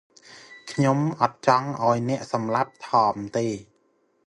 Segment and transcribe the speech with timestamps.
[0.71, 3.45] ខ្ញុំអត់ចង់ឱ្យអ្នកសម្លាប់ ថម ទេ។